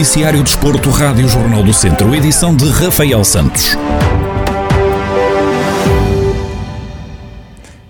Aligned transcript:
Noticiário 0.00 0.42
Desporto, 0.42 0.88
Rádio 0.88 1.28
Jornal 1.28 1.62
do 1.62 1.74
Centro, 1.74 2.14
edição 2.14 2.56
de 2.56 2.66
Rafael 2.70 3.22
Santos. 3.22 3.76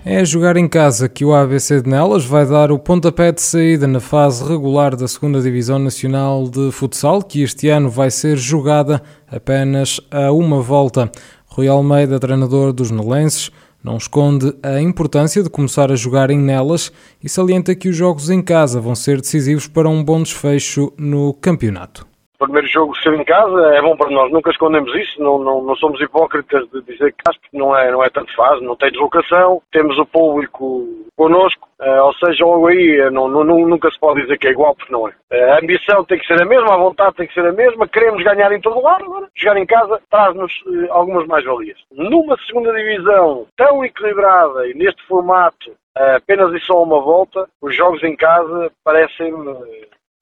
É 0.03 0.25
jogar 0.25 0.57
em 0.57 0.67
casa 0.67 1.07
que 1.07 1.23
o 1.23 1.33
ABC 1.33 1.81
de 1.81 1.89
Nelas 1.89 2.25
vai 2.25 2.45
dar 2.45 2.69
o 2.69 2.77
pontapé 2.77 3.31
de 3.31 3.41
saída 3.41 3.87
na 3.87 4.01
fase 4.01 4.43
regular 4.43 4.93
da 4.93 5.05
2 5.05 5.41
Divisão 5.41 5.79
Nacional 5.79 6.49
de 6.49 6.69
Futsal, 6.73 7.21
que 7.21 7.43
este 7.43 7.69
ano 7.69 7.89
vai 7.89 8.11
ser 8.11 8.35
jogada 8.35 9.01
apenas 9.31 10.01
a 10.11 10.33
uma 10.33 10.61
volta. 10.61 11.09
Rui 11.45 11.69
Almeida, 11.69 12.19
treinador 12.19 12.73
dos 12.73 12.91
nelenses, 12.91 13.51
não 13.83 13.97
esconde 13.97 14.53
a 14.61 14.79
importância 14.81 15.41
de 15.41 15.49
começar 15.49 15.91
a 15.91 15.95
jogar 15.95 16.29
em 16.29 16.39
nelas 16.39 16.91
e 17.23 17.27
salienta 17.27 17.75
que 17.75 17.89
os 17.89 17.95
jogos 17.95 18.29
em 18.29 18.41
casa 18.41 18.79
vão 18.79 18.95
ser 18.95 19.19
decisivos 19.21 19.67
para 19.67 19.89
um 19.89 20.03
bom 20.03 20.21
desfecho 20.21 20.93
no 20.97 21.33
campeonato 21.33 22.10
o 22.41 22.45
primeiro 22.45 22.67
jogo 22.67 22.97
ser 22.97 23.13
em 23.13 23.23
casa 23.23 23.75
é 23.75 23.81
bom 23.81 23.95
para 23.95 24.09
nós, 24.09 24.31
nunca 24.31 24.49
escondemos 24.49 24.93
isso, 24.95 25.21
não, 25.21 25.37
não, 25.37 25.61
não 25.61 25.75
somos 25.75 26.01
hipócritas 26.01 26.67
de 26.71 26.81
dizer 26.81 27.13
que 27.13 27.23
não 27.53 27.77
é, 27.77 27.91
não 27.91 28.03
é 28.03 28.09
tanto 28.09 28.35
fácil, 28.35 28.63
não 28.63 28.75
tem 28.75 28.89
deslocação, 28.89 29.61
temos 29.71 29.97
o 29.99 30.05
público 30.07 30.87
connosco, 31.15 31.69
uh, 31.79 32.03
ou 32.03 32.13
seja, 32.15 32.43
logo 32.43 32.67
aí 32.67 32.99
eh, 32.99 33.11
não, 33.11 33.27
não, 33.27 33.43
nunca 33.43 33.91
se 33.91 33.99
pode 33.99 34.21
dizer 34.21 34.39
que 34.39 34.47
é 34.47 34.51
igual, 34.51 34.75
porque 34.75 34.91
não 34.91 35.07
é. 35.07 35.11
Uh, 35.31 35.51
a 35.51 35.59
ambição 35.59 36.03
tem 36.03 36.17
que 36.17 36.25
ser 36.25 36.41
a 36.41 36.45
mesma, 36.45 36.73
a 36.73 36.77
vontade 36.77 37.15
tem 37.15 37.27
que 37.27 37.33
ser 37.35 37.45
a 37.45 37.51
mesma, 37.51 37.87
queremos 37.87 38.23
ganhar 38.23 38.51
em 38.51 38.59
todo 38.59 38.81
lado, 38.81 39.05
agora 39.05 39.27
jogar 39.35 39.57
em 39.57 39.65
casa 39.67 40.01
traz-nos 40.09 40.51
algumas 40.89 41.27
mais-valias. 41.27 41.77
Numa 41.91 42.35
segunda 42.47 42.73
divisão 42.73 43.45
tão 43.55 43.85
equilibrada 43.85 44.67
e 44.67 44.73
neste 44.73 45.05
formato, 45.05 45.75
apenas 45.95 46.51
e 46.55 46.59
só 46.65 46.81
uma 46.81 46.99
volta, 46.99 47.47
os 47.61 47.75
jogos 47.75 48.01
em 48.03 48.15
casa 48.15 48.71
parecem-me 48.83 49.53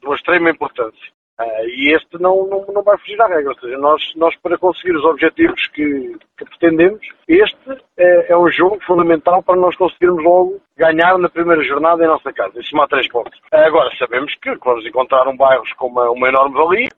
de 0.02 0.06
uma 0.06 0.16
extrema 0.16 0.50
importância. 0.50 1.19
Uh, 1.40 1.66
e 1.70 1.96
este 1.96 2.22
não, 2.22 2.46
não, 2.48 2.66
não 2.74 2.84
vai 2.84 2.98
fugir 2.98 3.20
à 3.22 3.28
regra, 3.28 3.52
ou 3.52 3.60
seja, 3.60 3.78
nós, 3.78 4.02
nós 4.18 4.36
para 4.44 4.58
conseguir 4.58 4.94
os 4.94 5.06
objetivos 5.06 5.68
que, 5.68 6.18
que 6.38 6.44
pretendemos, 6.44 7.00
este 7.30 7.58
é, 7.98 8.34
é, 8.34 8.38
um 8.38 8.52
jogo 8.52 8.78
fundamental 8.86 9.42
para 9.42 9.56
nós 9.56 9.74
conseguirmos 9.78 10.22
logo 10.22 10.60
ganhar 10.78 11.18
na 11.18 11.30
primeira 11.30 11.64
jornada 11.64 12.04
em 12.04 12.08
nossa 12.08 12.34
casa, 12.34 12.60
e 12.60 12.64
somar 12.66 12.90
três 12.90 13.08
pontos. 13.08 13.40
Uh, 13.54 13.56
agora, 13.56 13.90
sabemos 13.98 14.36
que 14.42 14.54
vamos 14.66 14.86
encontrar 14.86 15.30
um 15.30 15.38
bairro 15.38 15.64
com 15.78 15.88
uma, 15.88 16.10
uma 16.12 16.28
enorme 16.28 16.58
valia. 16.58 16.90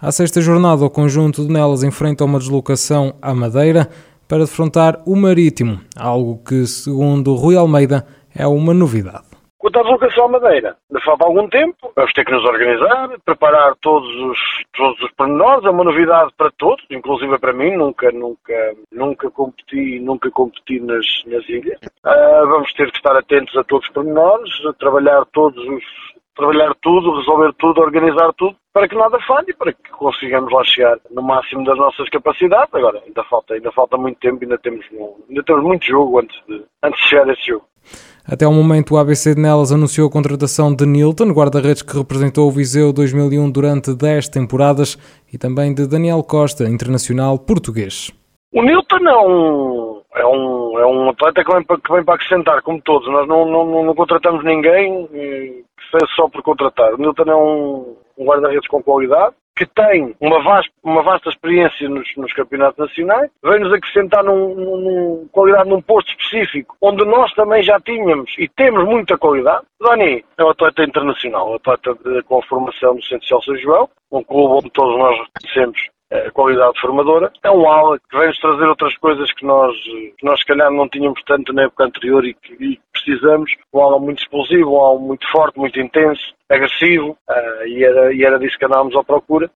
À 0.00 0.10
sexta 0.10 0.40
jornada, 0.40 0.84
o 0.84 0.90
conjunto 0.90 1.46
de 1.46 1.52
Nelas 1.52 1.84
enfrenta 1.84 2.24
uma 2.24 2.40
deslocação 2.40 3.16
à 3.22 3.32
Madeira 3.32 3.88
para 4.26 4.40
defrontar 4.40 5.00
o 5.06 5.14
Marítimo, 5.14 5.80
algo 5.96 6.42
que, 6.44 6.66
segundo 6.66 7.34
Rui 7.34 7.56
Almeida, 7.56 8.04
é 8.34 8.46
uma 8.46 8.74
novidade. 8.74 9.27
Quanto 9.58 9.80
à 9.80 9.82
deslocação 9.82 10.26
à 10.26 10.28
Madeira, 10.28 10.76
falta 11.04 11.24
algum 11.24 11.48
tempo, 11.48 11.92
vamos 11.96 12.12
ter 12.12 12.24
que 12.24 12.30
nos 12.30 12.44
organizar, 12.44 13.10
preparar 13.24 13.74
todos 13.80 14.08
os, 14.08 14.38
todos 14.72 15.02
os 15.02 15.10
pormenores, 15.12 15.64
é 15.64 15.70
uma 15.70 15.82
novidade 15.82 16.32
para 16.36 16.50
todos, 16.52 16.84
inclusive 16.88 17.36
para 17.40 17.52
mim, 17.52 17.76
nunca, 17.76 18.12
nunca, 18.12 18.76
nunca 18.92 19.28
competi, 19.32 19.98
nunca 19.98 20.30
competi 20.30 20.78
nas, 20.78 21.04
nas 21.26 21.48
ilhas. 21.48 21.76
Uh, 22.04 22.46
vamos 22.46 22.72
ter 22.74 22.88
que 22.92 22.98
estar 22.98 23.16
atentos 23.16 23.56
a 23.56 23.64
todos 23.64 23.84
os 23.88 23.92
pormenores, 23.92 24.64
a 24.64 24.72
trabalhar 24.74 25.24
todos 25.32 25.60
os, 25.66 25.84
trabalhar 26.38 26.72
tudo, 26.80 27.16
resolver 27.18 27.52
tudo, 27.58 27.80
organizar 27.80 28.32
tudo, 28.34 28.56
para 28.72 28.88
que 28.88 28.94
nada 28.94 29.18
falhe, 29.26 29.52
para 29.54 29.72
que 29.72 29.90
consigamos 29.90 30.52
lá 30.52 30.62
chegar 30.64 30.96
no 31.10 31.20
máximo 31.20 31.64
das 31.64 31.76
nossas 31.76 32.08
capacidades. 32.08 32.72
Agora, 32.72 33.02
ainda 33.04 33.24
falta, 33.24 33.54
ainda 33.54 33.72
falta 33.72 33.96
muito 33.96 34.20
tempo, 34.20 34.38
ainda 34.42 34.56
temos, 34.56 34.86
ainda 35.28 35.42
temos 35.42 35.64
muito 35.64 35.84
jogo 35.84 36.20
antes 36.20 36.36
de, 36.46 36.62
antes 36.82 37.02
de 37.02 37.08
chegar 37.08 37.28
a 37.28 37.32
esse 37.32 37.46
jogo. 37.48 37.64
Até 38.24 38.46
o 38.46 38.52
momento, 38.52 38.94
o 38.94 38.98
ABC 38.98 39.34
de 39.34 39.40
Nelas 39.40 39.72
anunciou 39.72 40.06
a 40.06 40.12
contratação 40.12 40.72
de 40.74 40.86
Nilton, 40.86 41.32
guarda-redes 41.32 41.82
que 41.82 41.96
representou 41.96 42.46
o 42.46 42.50
Viseu 42.52 42.92
2001 42.92 43.50
durante 43.50 43.94
10 43.94 44.28
temporadas, 44.28 44.96
e 45.32 45.38
também 45.38 45.74
de 45.74 45.88
Daniel 45.88 46.22
Costa, 46.22 46.68
internacional 46.68 47.38
português. 47.38 48.12
O 48.52 48.62
Nilton 48.62 49.08
é 49.08 49.18
um, 49.26 49.77
é 50.18 50.26
um, 50.26 50.78
é 50.78 50.86
um 50.86 51.10
atleta 51.10 51.44
que 51.44 51.52
vem, 51.52 51.62
para, 51.62 51.80
que 51.80 51.92
vem 51.92 52.04
para 52.04 52.14
acrescentar, 52.14 52.62
como 52.62 52.80
todos. 52.82 53.08
Nós 53.08 53.26
não, 53.26 53.44
não, 53.44 53.84
não 53.84 53.94
contratamos 53.94 54.44
ninguém 54.44 55.06
que 55.06 55.64
seja 55.90 56.06
só 56.14 56.28
por 56.28 56.42
contratar. 56.42 56.94
O 56.94 56.98
Nilton 56.98 57.30
é 57.30 57.36
um, 57.36 57.96
um 58.18 58.24
guarda-redes 58.24 58.68
com 58.68 58.82
qualidade, 58.82 59.34
que 59.58 59.66
tem 59.66 60.14
uma 60.20 60.40
vasta, 60.40 60.70
uma 60.84 61.02
vasta 61.02 61.28
experiência 61.30 61.88
nos, 61.88 62.08
nos 62.16 62.32
campeonatos 62.32 62.78
nacionais, 62.78 63.28
vem-nos 63.42 63.72
acrescentar 63.72 64.22
num, 64.22 64.54
num, 64.54 65.28
qualidade 65.32 65.68
num 65.68 65.82
posto 65.82 66.10
específico, 66.10 66.76
onde 66.80 67.04
nós 67.04 67.32
também 67.32 67.62
já 67.62 67.80
tínhamos 67.80 68.32
e 68.38 68.48
temos 68.48 68.84
muita 68.84 69.18
qualidade. 69.18 69.66
Dani 69.80 70.24
é 70.38 70.44
um 70.44 70.50
atleta 70.50 70.84
internacional, 70.84 71.50
um 71.50 71.54
atleta 71.56 71.92
de, 72.04 72.22
com 72.22 72.38
a 72.38 72.42
formação 72.42 72.94
do 72.94 73.02
Centro 73.02 73.26
Social 73.26 73.42
São 73.42 73.56
João, 73.56 73.88
um 74.12 74.22
clube 74.22 74.54
onde 74.54 74.70
todos 74.70 74.96
nós 74.96 75.18
reconhecemos 75.18 75.88
a 76.10 76.30
qualidade 76.30 76.80
formadora. 76.80 77.30
É 77.42 77.50
um 77.50 77.68
ala 77.68 77.98
que 77.98 78.16
vem-nos 78.16 78.38
trazer 78.38 78.66
outras 78.66 78.96
coisas 78.98 79.32
que 79.32 79.44
nós, 79.44 79.74
que 79.82 80.24
nós 80.24 80.40
se 80.40 80.46
calhar 80.46 80.70
não 80.70 80.88
tínhamos 80.88 81.20
tanto 81.26 81.52
na 81.52 81.64
época 81.64 81.84
anterior 81.84 82.24
e 82.24 82.34
que, 82.34 82.52
e 82.54 82.80
precisamos. 82.92 83.50
Um 83.72 83.80
ala 83.80 83.98
muito 83.98 84.22
explosivo, 84.22 84.72
um 84.72 84.84
ala 84.84 84.98
muito 84.98 85.30
forte, 85.30 85.58
muito 85.58 85.78
intenso, 85.80 86.34
agressivo 86.48 87.10
uh, 87.10 87.66
e, 87.66 87.84
era, 87.84 88.14
e 88.14 88.24
era 88.24 88.38
disso 88.38 88.58
que 88.58 88.64
andávamos 88.64 88.96
à 88.96 89.04
procura. 89.04 89.50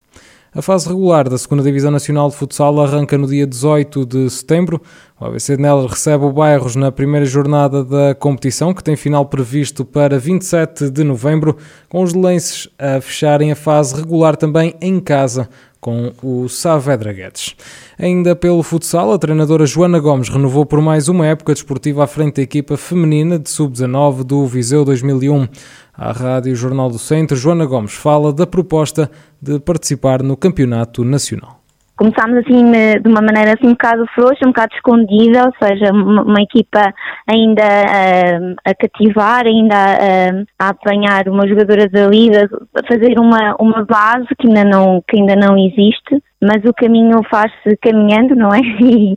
A 0.55 0.61
fase 0.61 0.87
regular 0.87 1.25
da 1.25 1.37
2 1.37 1.65
Divisão 1.65 1.91
Nacional 1.91 2.29
de 2.29 2.37
Futsal 2.37 2.79
arranca 2.79 3.17
no 3.17 3.27
dia 3.27 3.47
18 3.47 4.05
de 4.05 4.29
setembro. 4.29 4.83
O 5.19 5.25
ABC 5.25 5.57
de 5.57 5.63
Nelas 5.63 5.91
recebe 5.91 6.27
o 6.27 6.31
Bairros 6.33 6.77
na 6.77 6.93
primeira 6.93 7.25
jornada 7.25 7.83
da 7.83 8.15
competição, 8.15 8.75
que 8.75 8.85
tem 8.85 8.95
final 8.95 9.25
previsto 9.25 9.83
para 9.83 10.19
27 10.19 10.91
de 10.91 11.05
novembro, 11.05 11.57
com 11.89 12.03
os 12.03 12.13
lenços 12.13 12.69
a 12.79 13.01
fecharem 13.01 13.51
a 13.51 13.57
fase 13.57 13.97
regular 13.97 14.37
também 14.37 14.75
em 14.83 15.01
casa 15.01 15.49
com 15.83 16.13
o 16.23 16.49
Saavedra 16.49 17.13
Guedes. 17.13 17.57
Ainda 17.99 18.37
pelo 18.37 18.63
futsal, 18.63 19.13
a 19.13 19.19
treinadora 19.19 19.67
Joana 19.67 19.99
Gomes 19.99 20.29
renovou 20.29 20.65
por 20.65 20.81
mais 20.81 21.09
uma 21.09 21.27
época 21.27 21.53
desportiva 21.53 22.05
à 22.05 22.07
frente 22.07 22.37
da 22.37 22.43
equipa 22.43 22.77
feminina 22.77 23.37
de 23.37 23.51
sub-19 23.51 24.23
do 24.23 24.47
Viseu 24.47 24.85
2001. 24.85 25.49
À 25.93 26.13
Rádio 26.13 26.55
Jornal 26.55 26.89
do 26.89 27.01
Centro, 27.01 27.37
Joana 27.37 27.67
Gomes 27.67 27.95
fala 27.95 28.33
da 28.33 28.47
proposta 28.47 29.11
de 29.41 29.59
participar 29.59 30.23
no 30.23 30.37
Campeonato 30.37 31.05
Nacional 31.05 31.59
começámos 32.03 32.39
assim 32.39 32.73
de 33.01 33.09
uma 33.09 33.21
maneira 33.21 33.55
assim 33.55 33.69
um 33.69 33.73
bocado 33.73 34.05
frouxa, 34.13 34.45
um 34.45 34.49
bocado 34.49 34.75
escondida, 34.75 35.45
ou 35.47 35.53
seja, 35.63 35.93
uma, 35.93 36.23
uma 36.23 36.43
equipa 36.43 36.93
ainda 37.29 37.63
uh, 37.63 38.55
a 38.65 38.75
cativar, 38.75 39.47
ainda 39.47 39.75
uh, 39.75 40.47
a 40.59 40.69
apanhar 40.71 41.29
uma 41.29 41.47
jogadora 41.47 41.89
da 41.89 42.07
liga, 42.07 42.49
a 42.75 42.87
fazer 42.87 43.19
uma, 43.19 43.57
uma 43.61 43.85
base 43.85 44.29
que 44.39 44.49
ainda, 44.49 44.65
não, 44.65 45.03
que 45.07 45.17
ainda 45.17 45.37
não 45.37 45.57
existe, 45.57 46.23
mas 46.41 46.65
o 46.65 46.75
caminho 46.75 47.21
faz-se 47.31 47.77
caminhando, 47.81 48.35
não 48.35 48.51
é? 48.51 48.61
E, 48.83 49.17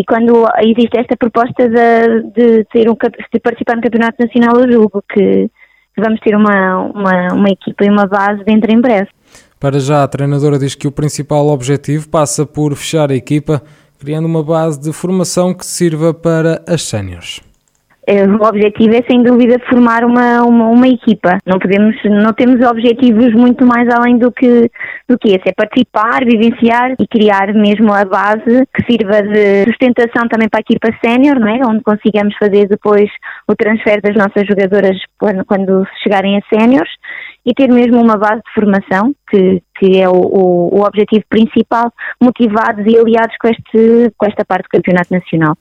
e 0.00 0.04
quando 0.04 0.46
existe 0.62 0.98
esta 0.98 1.16
proposta 1.16 1.68
de, 1.68 2.22
de, 2.32 2.64
ter 2.72 2.88
um, 2.88 2.94
de 2.94 3.40
participar 3.40 3.74
no 3.74 3.82
Campeonato 3.82 4.24
Nacional, 4.24 4.60
eu 4.60 4.72
julgo 4.72 5.02
que 5.12 5.50
vamos 5.98 6.20
ter 6.20 6.36
uma, 6.36 6.76
uma, 6.78 7.34
uma 7.34 7.48
equipa 7.50 7.84
e 7.84 7.90
uma 7.90 8.06
base 8.06 8.44
dentro 8.44 8.72
em 8.72 8.80
breve. 8.80 9.08
Para 9.58 9.78
já, 9.78 10.02
a 10.02 10.08
treinadora 10.08 10.58
diz 10.58 10.74
que 10.74 10.88
o 10.88 10.92
principal 10.92 11.48
objetivo 11.48 12.08
passa 12.08 12.46
por 12.46 12.74
fechar 12.74 13.10
a 13.10 13.14
equipa, 13.14 13.62
criando 14.00 14.24
uma 14.24 14.42
base 14.42 14.80
de 14.80 14.92
formação 14.92 15.52
que 15.52 15.64
sirva 15.64 16.14
para 16.14 16.62
as 16.66 16.82
séniores. 16.82 17.40
É, 18.06 18.24
o 18.24 18.42
objetivo 18.42 18.94
é 18.94 19.02
sem 19.02 19.22
dúvida 19.22 19.56
formar 19.68 20.04
uma, 20.04 20.42
uma, 20.42 20.68
uma, 20.68 20.88
equipa. 20.88 21.38
Não 21.46 21.58
podemos, 21.58 21.94
não 22.04 22.32
temos 22.32 22.66
objetivos 22.66 23.32
muito 23.34 23.64
mais 23.64 23.88
além 23.88 24.18
do 24.18 24.32
que, 24.32 24.70
do 25.06 25.18
que 25.18 25.28
esse. 25.28 25.50
É 25.50 25.52
participar, 25.52 26.24
vivenciar 26.24 26.94
e 26.98 27.06
criar 27.06 27.52
mesmo 27.54 27.92
a 27.92 28.04
base 28.04 28.66
que 28.74 28.84
sirva 28.90 29.22
de 29.22 29.64
sustentação 29.64 30.26
também 30.28 30.48
para 30.48 30.60
a 30.60 30.66
equipa 30.66 30.88
sénior, 31.04 31.36
é? 31.46 31.60
Onde 31.64 31.84
consigamos 31.84 32.34
fazer 32.36 32.66
depois 32.66 33.08
o 33.46 33.54
transfer 33.54 34.00
das 34.00 34.16
nossas 34.16 34.44
jogadoras 34.48 34.96
quando, 35.18 35.44
quando 35.44 35.86
chegarem 36.02 36.38
a 36.38 36.42
séniores 36.52 36.90
e 37.44 37.54
ter 37.54 37.68
mesmo 37.68 38.02
uma 38.02 38.16
base 38.16 38.40
de 38.42 38.52
formação, 38.54 39.14
que, 39.30 39.62
que 39.80 39.98
é 39.98 40.06
o, 40.06 40.12
o, 40.12 40.78
o 40.78 40.82
objetivo 40.82 41.24
principal, 41.30 41.90
motivados 42.20 42.84
e 42.86 42.98
aliados 42.98 43.34
com, 43.40 43.48
este, 43.48 44.12
com 44.16 44.26
esta 44.26 44.44
parte 44.44 44.64
do 44.64 44.68
Campeonato 44.68 45.14
Nacional. 45.14 45.56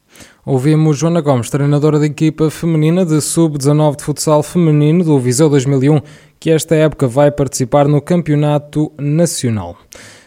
Ouvimos 0.45 0.98
Joana 0.98 1.21
Gomes, 1.21 1.50
treinadora 1.50 1.98
da 1.98 2.06
equipa 2.06 2.50
feminina 2.51 3.06
de 3.06 3.21
Sub-19 3.21 3.95
de 3.95 4.04
futsal 4.04 4.44
feminino 4.44 5.06
do 5.06 5.18
Viseu 5.18 5.50
2001, 5.50 6.01
que 6.38 6.51
esta 6.51 6.75
época 6.75 7.07
vai 7.07 7.31
participar 7.31 7.88
no 7.88 8.01
Campeonato 8.01 8.92
Nacional. 9.00 9.77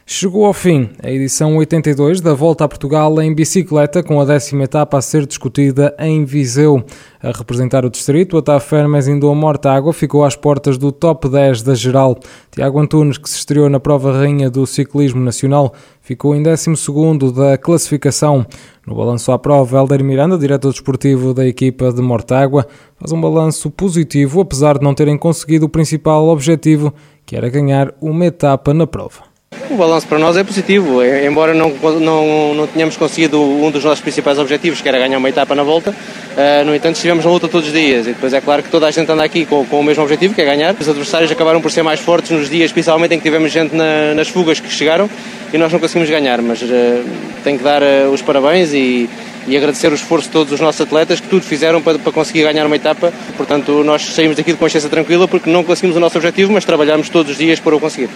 Chegou 0.04 0.44
ao 0.46 0.52
fim 0.52 0.90
a 1.00 1.08
edição 1.08 1.56
82 1.56 2.20
da 2.20 2.34
Volta 2.34 2.64
a 2.64 2.68
Portugal 2.68 3.22
em 3.22 3.32
bicicleta, 3.32 4.02
com 4.02 4.20
a 4.20 4.24
décima 4.24 4.64
etapa 4.64 4.98
a 4.98 5.00
ser 5.00 5.24
discutida 5.26 5.94
em 5.96 6.24
Viseu. 6.24 6.84
A 7.22 7.30
representar 7.30 7.84
o 7.84 7.90
distrito, 7.90 8.36
a 8.36 8.42
TAF 8.42 8.74
Hermes 8.74 9.06
Indoa 9.06 9.32
Mortágua 9.32 9.92
ficou 9.92 10.24
às 10.24 10.34
portas 10.34 10.76
do 10.76 10.90
top 10.90 11.28
10 11.28 11.62
da 11.62 11.76
geral. 11.76 12.18
Tiago 12.50 12.80
Antunes, 12.80 13.16
que 13.16 13.30
se 13.30 13.38
estreou 13.38 13.70
na 13.70 13.78
prova 13.78 14.12
rainha 14.12 14.50
do 14.50 14.66
ciclismo 14.66 15.20
nacional, 15.20 15.72
ficou 16.00 16.34
em 16.34 16.42
12 16.42 17.32
da 17.32 17.56
classificação. 17.56 18.44
No 18.84 18.96
balanço 18.96 19.30
à 19.30 19.38
prova, 19.38 19.78
Helder 19.78 20.02
Miranda, 20.02 20.36
diretor 20.36 20.72
desportivo 20.72 21.32
da 21.32 21.46
equipa 21.46 21.92
de 21.92 22.02
Mortágua, 22.02 22.66
faz 22.96 23.12
um 23.12 23.20
balanço 23.20 23.70
positivo, 23.70 24.40
apesar 24.40 24.78
de 24.78 24.84
não 24.84 24.94
terem 24.94 25.16
conseguido 25.16 25.66
o 25.66 25.68
principal 25.68 26.26
objetivo, 26.26 26.92
que 27.24 27.36
era 27.36 27.48
ganhar 27.48 27.94
uma 28.00 28.26
etapa 28.26 28.74
na 28.74 28.84
prova. 28.84 29.31
O 29.70 29.76
balanço 29.76 30.06
para 30.06 30.18
nós 30.18 30.36
é 30.36 30.44
positivo, 30.44 31.02
é, 31.02 31.24
embora 31.24 31.54
não, 31.54 31.70
não, 31.98 32.54
não 32.54 32.66
tenhamos 32.66 32.96
conseguido 32.96 33.40
um 33.40 33.70
dos 33.70 33.84
nossos 33.84 34.00
principais 34.00 34.38
objetivos, 34.38 34.80
que 34.80 34.88
era 34.88 34.98
ganhar 34.98 35.16
uma 35.16 35.28
etapa 35.28 35.54
na 35.54 35.62
volta. 35.62 35.90
Uh, 35.90 36.64
no 36.64 36.74
entanto, 36.74 36.96
estivemos 36.96 37.24
na 37.24 37.30
luta 37.30 37.48
todos 37.48 37.68
os 37.68 37.72
dias 37.72 38.06
e 38.06 38.10
depois 38.10 38.32
é 38.32 38.40
claro 38.40 38.62
que 38.62 38.70
toda 38.70 38.86
a 38.86 38.90
gente 38.90 39.10
anda 39.10 39.22
aqui 39.22 39.46
com, 39.46 39.64
com, 39.64 39.80
o 39.80 39.84
mesmo 39.84 40.02
objetivo, 40.02 40.34
que 40.34 40.42
é 40.42 40.44
ganhar. 40.44 40.74
Os 40.78 40.88
adversários 40.88 41.30
acabaram 41.30 41.60
por 41.60 41.70
ser 41.70 41.82
mais 41.82 42.00
fortes 42.00 42.30
nos 42.30 42.50
dias, 42.50 42.66
especialmente 42.66 43.14
em 43.14 43.18
que 43.18 43.22
tivemos 43.22 43.50
gente 43.52 43.74
na, 43.74 44.14
nas 44.14 44.28
fugas 44.28 44.60
que 44.60 44.70
chegaram 44.70 45.08
e 45.52 45.58
nós 45.58 45.72
não 45.72 45.78
conseguimos 45.78 46.10
ganhar, 46.10 46.42
mas 46.42 46.60
uh, 46.62 47.04
tenho 47.44 47.58
que 47.58 47.64
dar 47.64 47.82
uh, 47.82 48.10
os 48.12 48.20
parabéns 48.20 48.72
e, 48.74 49.08
e 49.46 49.56
agradecer 49.56 49.90
o 49.90 49.94
esforço 49.94 50.26
de 50.26 50.32
todos 50.32 50.52
os 50.52 50.60
nossos 50.60 50.80
atletas 50.80 51.20
que 51.20 51.28
tudo 51.28 51.44
fizeram 51.44 51.80
para, 51.80 51.98
para 51.98 52.12
conseguir 52.12 52.42
ganhar 52.42 52.66
uma 52.66 52.76
etapa. 52.76 53.12
Portanto, 53.36 53.82
nós 53.84 54.02
saímos 54.02 54.36
daqui 54.36 54.52
de 54.52 54.58
consciência 54.58 54.90
tranquila 54.90 55.26
porque 55.28 55.48
não 55.48 55.64
conseguimos 55.64 55.96
o 55.96 56.00
nosso 56.00 56.18
objetivo, 56.18 56.52
mas 56.52 56.64
trabalhamos 56.64 57.08
todos 57.08 57.32
os 57.32 57.38
dias 57.38 57.60
para 57.60 57.76
o 57.76 57.80
conseguir. 57.80 58.10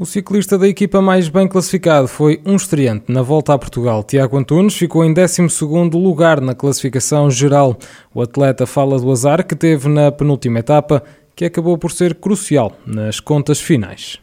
O 0.00 0.04
ciclista 0.04 0.58
da 0.58 0.66
equipa 0.66 1.00
mais 1.00 1.28
bem 1.28 1.46
classificado 1.46 2.08
foi 2.08 2.40
um 2.44 2.56
estreante 2.56 3.04
na 3.06 3.22
volta 3.22 3.54
a 3.54 3.58
Portugal. 3.58 4.02
Tiago 4.02 4.36
Antunes 4.36 4.74
ficou 4.74 5.04
em 5.04 5.14
12 5.14 5.42
lugar 5.92 6.40
na 6.40 6.52
classificação 6.52 7.30
geral. 7.30 7.78
O 8.12 8.20
atleta 8.20 8.66
fala 8.66 8.98
do 8.98 9.08
azar 9.12 9.46
que 9.46 9.54
teve 9.54 9.88
na 9.88 10.10
penúltima 10.10 10.58
etapa, 10.58 11.00
que 11.36 11.44
acabou 11.44 11.78
por 11.78 11.92
ser 11.92 12.16
crucial 12.16 12.72
nas 12.84 13.20
contas 13.20 13.60
finais. 13.60 14.18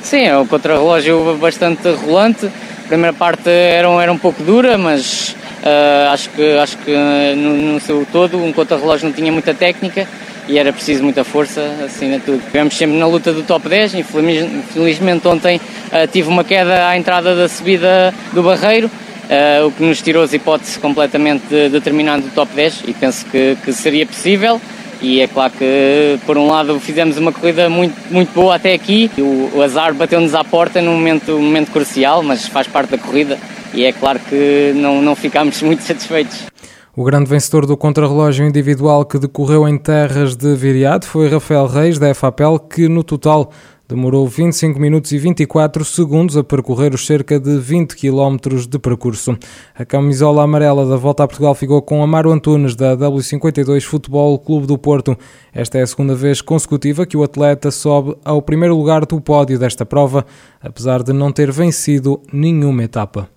Sim, 0.00 0.26
é 0.26 0.38
um 0.38 0.46
contrarrelógio 0.46 1.36
bastante 1.38 1.90
rolante. 1.90 2.46
A 2.46 2.86
primeira 2.86 3.12
parte 3.12 3.50
era, 3.50 3.88
era 3.88 4.12
um 4.12 4.18
pouco 4.18 4.40
dura, 4.44 4.78
mas 4.78 5.34
uh, 5.64 6.12
acho 6.12 6.30
que, 6.30 6.56
acho 6.56 6.78
que 6.78 6.94
no, 7.34 7.72
no 7.72 7.80
seu 7.80 8.06
todo 8.12 8.38
um 8.38 8.52
contrarrelógio 8.52 9.08
não 9.08 9.12
tinha 9.12 9.32
muita 9.32 9.52
técnica 9.54 10.06
e 10.50 10.58
era 10.58 10.72
preciso 10.72 11.04
muita 11.04 11.22
força, 11.22 11.60
assim 11.84 12.20
tudo. 12.24 12.38
Estivemos 12.38 12.76
sempre 12.76 12.98
na 12.98 13.06
luta 13.06 13.32
do 13.32 13.44
top 13.44 13.68
10, 13.68 13.94
infelizmente 13.94 15.28
ontem 15.28 15.58
uh, 15.58 16.06
tive 16.10 16.28
uma 16.28 16.42
queda 16.42 16.88
à 16.88 16.96
entrada 16.96 17.36
da 17.36 17.48
subida 17.48 18.12
do 18.32 18.42
Barreiro, 18.42 18.88
uh, 18.88 19.66
o 19.66 19.70
que 19.70 19.84
nos 19.84 20.02
tirou 20.02 20.24
as 20.24 20.32
hipóteses 20.32 20.76
completamente 20.76 21.46
de, 21.48 21.68
determinando 21.68 22.26
o 22.26 22.30
top 22.30 22.52
10 22.52 22.82
e 22.88 22.92
penso 22.92 23.24
que, 23.26 23.56
que 23.64 23.72
seria 23.72 24.04
possível. 24.04 24.60
E 25.00 25.20
é 25.20 25.28
claro 25.28 25.52
que, 25.56 26.18
por 26.26 26.36
um 26.36 26.48
lado, 26.48 26.78
fizemos 26.78 27.16
uma 27.16 27.32
corrida 27.32 27.70
muito, 27.70 27.96
muito 28.10 28.34
boa 28.34 28.56
até 28.56 28.74
aqui. 28.74 29.10
O, 29.16 29.52
o 29.54 29.62
azar 29.62 29.94
bateu-nos 29.94 30.34
à 30.34 30.44
porta 30.44 30.82
num 30.82 30.92
momento, 30.92 31.36
um 31.36 31.42
momento 31.42 31.70
crucial, 31.70 32.22
mas 32.22 32.46
faz 32.48 32.66
parte 32.66 32.90
da 32.90 32.98
corrida. 32.98 33.38
E 33.72 33.84
é 33.84 33.92
claro 33.92 34.18
que 34.28 34.72
não, 34.74 35.00
não 35.00 35.14
ficámos 35.14 35.62
muito 35.62 35.82
satisfeitos. 35.84 36.49
O 36.96 37.04
grande 37.04 37.30
vencedor 37.30 37.66
do 37.66 37.76
contrarrelógio 37.76 38.44
individual 38.44 39.04
que 39.04 39.16
decorreu 39.16 39.68
em 39.68 39.78
terras 39.78 40.34
de 40.34 40.56
Viriato 40.56 41.06
foi 41.06 41.28
Rafael 41.28 41.68
Reis, 41.68 42.00
da 42.00 42.12
FAPEL, 42.12 42.58
que 42.58 42.88
no 42.88 43.04
total 43.04 43.52
demorou 43.88 44.26
25 44.26 44.78
minutos 44.80 45.12
e 45.12 45.18
24 45.18 45.84
segundos 45.84 46.36
a 46.36 46.42
percorrer 46.42 46.92
os 46.92 47.06
cerca 47.06 47.38
de 47.38 47.58
20 47.58 47.94
km 47.94 48.36
de 48.68 48.78
percurso. 48.80 49.38
A 49.72 49.84
camisola 49.84 50.42
amarela 50.42 50.84
da 50.84 50.96
Volta 50.96 51.22
a 51.22 51.28
Portugal 51.28 51.54
ficou 51.54 51.80
com 51.80 52.02
Amaro 52.02 52.32
Antunes, 52.32 52.74
da 52.74 52.96
W52 52.96 53.84
Futebol 53.84 54.36
Clube 54.40 54.66
do 54.66 54.76
Porto. 54.76 55.16
Esta 55.54 55.78
é 55.78 55.82
a 55.82 55.86
segunda 55.86 56.16
vez 56.16 56.40
consecutiva 56.40 57.06
que 57.06 57.16
o 57.16 57.22
atleta 57.22 57.70
sobe 57.70 58.16
ao 58.24 58.42
primeiro 58.42 58.76
lugar 58.76 59.06
do 59.06 59.20
pódio 59.20 59.60
desta 59.60 59.86
prova, 59.86 60.26
apesar 60.60 61.04
de 61.04 61.12
não 61.12 61.30
ter 61.30 61.52
vencido 61.52 62.20
nenhuma 62.32 62.82
etapa. 62.82 63.28